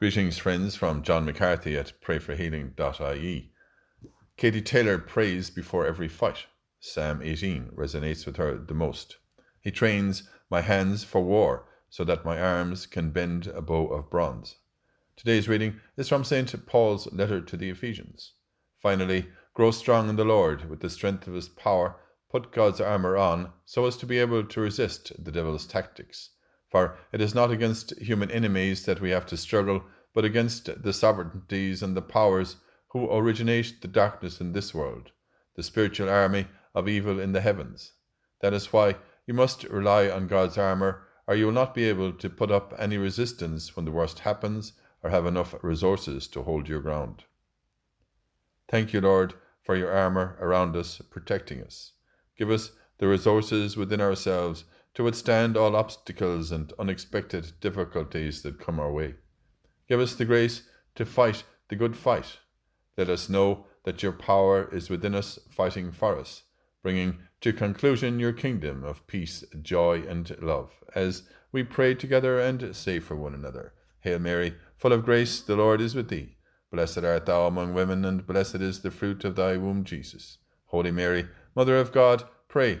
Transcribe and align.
Greetings, 0.00 0.38
friends, 0.38 0.74
from 0.74 1.04
John 1.04 1.24
McCarthy 1.24 1.76
at 1.76 1.92
prayforhealing.ie. 2.02 3.52
Katie 4.36 4.60
Taylor 4.60 4.98
prays 4.98 5.50
before 5.50 5.86
every 5.86 6.08
fight. 6.08 6.46
Psalm 6.80 7.22
18 7.22 7.70
resonates 7.76 8.26
with 8.26 8.36
her 8.36 8.58
the 8.58 8.74
most. 8.74 9.18
He 9.60 9.70
trains 9.70 10.28
my 10.50 10.62
hands 10.62 11.04
for 11.04 11.22
war 11.22 11.68
so 11.88 12.02
that 12.04 12.24
my 12.24 12.40
arms 12.40 12.86
can 12.86 13.10
bend 13.10 13.46
a 13.46 13.62
bow 13.62 13.86
of 13.86 14.10
bronze. 14.10 14.56
Today's 15.16 15.48
reading 15.48 15.78
is 15.96 16.08
from 16.08 16.24
St. 16.24 16.66
Paul's 16.66 17.10
letter 17.12 17.40
to 17.40 17.56
the 17.56 17.70
Ephesians. 17.70 18.32
Finally, 18.76 19.28
grow 19.54 19.70
strong 19.70 20.08
in 20.08 20.16
the 20.16 20.24
Lord 20.24 20.68
with 20.68 20.80
the 20.80 20.90
strength 20.90 21.28
of 21.28 21.34
his 21.34 21.48
power. 21.48 22.00
Put 22.32 22.50
God's 22.50 22.80
armour 22.80 23.16
on 23.16 23.52
so 23.64 23.86
as 23.86 23.96
to 23.98 24.06
be 24.06 24.18
able 24.18 24.42
to 24.42 24.60
resist 24.60 25.12
the 25.24 25.30
devil's 25.30 25.66
tactics. 25.68 26.30
For 26.74 26.98
it 27.12 27.20
is 27.20 27.36
not 27.36 27.52
against 27.52 27.96
human 28.00 28.32
enemies 28.32 28.84
that 28.84 29.00
we 29.00 29.10
have 29.10 29.26
to 29.26 29.36
struggle, 29.36 29.84
but 30.12 30.24
against 30.24 30.82
the 30.82 30.92
sovereignties 30.92 31.84
and 31.84 31.96
the 31.96 32.02
powers 32.02 32.56
who 32.88 33.08
originate 33.08 33.80
the 33.80 33.86
darkness 33.86 34.40
in 34.40 34.52
this 34.52 34.74
world, 34.74 35.12
the 35.54 35.62
spiritual 35.62 36.08
army 36.08 36.48
of 36.74 36.88
evil 36.88 37.20
in 37.20 37.30
the 37.30 37.40
heavens. 37.40 37.92
That 38.40 38.52
is 38.52 38.72
why 38.72 38.96
you 39.24 39.34
must 39.34 39.62
rely 39.62 40.10
on 40.10 40.26
God's 40.26 40.58
armour, 40.58 41.06
or 41.28 41.36
you 41.36 41.46
will 41.46 41.52
not 41.52 41.76
be 41.76 41.84
able 41.84 42.12
to 42.12 42.28
put 42.28 42.50
up 42.50 42.74
any 42.76 42.98
resistance 42.98 43.76
when 43.76 43.84
the 43.84 43.92
worst 43.92 44.18
happens 44.18 44.72
or 45.00 45.10
have 45.10 45.26
enough 45.26 45.54
resources 45.62 46.26
to 46.26 46.42
hold 46.42 46.68
your 46.68 46.80
ground. 46.80 47.22
Thank 48.68 48.92
you, 48.92 49.00
Lord, 49.00 49.34
for 49.62 49.76
your 49.76 49.92
armour 49.92 50.36
around 50.40 50.74
us, 50.74 51.00
protecting 51.08 51.62
us. 51.62 51.92
Give 52.36 52.50
us 52.50 52.72
the 52.98 53.06
resources 53.06 53.76
within 53.76 54.00
ourselves 54.00 54.64
to 54.94 55.04
withstand 55.04 55.56
all 55.56 55.74
obstacles 55.74 56.52
and 56.52 56.72
unexpected 56.78 57.52
difficulties 57.60 58.42
that 58.42 58.60
come 58.60 58.78
our 58.78 58.92
way. 58.92 59.14
Give 59.88 60.00
us 60.00 60.14
the 60.14 60.24
grace 60.24 60.62
to 60.94 61.04
fight 61.04 61.42
the 61.68 61.76
good 61.76 61.96
fight. 61.96 62.38
Let 62.96 63.08
us 63.08 63.28
know 63.28 63.66
that 63.84 64.02
your 64.02 64.12
power 64.12 64.68
is 64.72 64.88
within 64.88 65.14
us, 65.14 65.38
fighting 65.50 65.90
for 65.92 66.18
us, 66.18 66.44
bringing 66.82 67.18
to 67.40 67.52
conclusion 67.52 68.20
your 68.20 68.32
kingdom 68.32 68.84
of 68.84 69.06
peace, 69.06 69.44
joy, 69.60 70.02
and 70.08 70.36
love, 70.40 70.72
as 70.94 71.24
we 71.52 71.62
pray 71.62 71.94
together 71.94 72.40
and 72.40 72.74
say 72.74 72.98
for 72.98 73.16
one 73.16 73.34
another 73.34 73.72
Hail 74.00 74.18
Mary, 74.18 74.54
full 74.76 74.92
of 74.92 75.04
grace, 75.04 75.40
the 75.40 75.56
Lord 75.56 75.80
is 75.80 75.94
with 75.94 76.08
thee. 76.08 76.36
Blessed 76.70 76.98
art 76.98 77.26
thou 77.26 77.46
among 77.46 77.72
women, 77.72 78.04
and 78.04 78.26
blessed 78.26 78.56
is 78.56 78.80
the 78.80 78.90
fruit 78.90 79.24
of 79.24 79.36
thy 79.36 79.56
womb, 79.56 79.84
Jesus. 79.84 80.38
Holy 80.66 80.90
Mary, 80.90 81.26
Mother 81.54 81.78
of 81.78 81.90
God, 81.90 82.24
pray 82.48 82.80